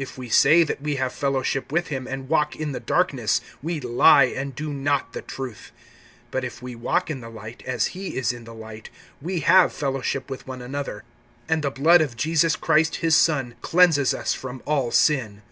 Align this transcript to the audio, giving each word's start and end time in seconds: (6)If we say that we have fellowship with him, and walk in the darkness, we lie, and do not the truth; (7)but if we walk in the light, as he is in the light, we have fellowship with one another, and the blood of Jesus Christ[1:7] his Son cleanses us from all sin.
(6)If 0.00 0.16
we 0.16 0.30
say 0.30 0.62
that 0.62 0.80
we 0.80 0.96
have 0.96 1.12
fellowship 1.12 1.70
with 1.70 1.88
him, 1.88 2.06
and 2.06 2.30
walk 2.30 2.56
in 2.56 2.72
the 2.72 2.80
darkness, 2.80 3.42
we 3.62 3.80
lie, 3.80 4.22
and 4.24 4.54
do 4.54 4.72
not 4.72 5.12
the 5.12 5.20
truth; 5.20 5.72
(7)but 6.32 6.42
if 6.42 6.62
we 6.62 6.74
walk 6.74 7.10
in 7.10 7.20
the 7.20 7.28
light, 7.28 7.62
as 7.66 7.88
he 7.88 8.16
is 8.16 8.32
in 8.32 8.44
the 8.44 8.54
light, 8.54 8.88
we 9.20 9.40
have 9.40 9.70
fellowship 9.74 10.30
with 10.30 10.46
one 10.46 10.62
another, 10.62 11.04
and 11.50 11.62
the 11.62 11.70
blood 11.70 12.00
of 12.00 12.16
Jesus 12.16 12.56
Christ[1:7] 12.56 12.94
his 12.94 13.14
Son 13.16 13.56
cleanses 13.60 14.14
us 14.14 14.32
from 14.32 14.62
all 14.64 14.90
sin. 14.90 15.42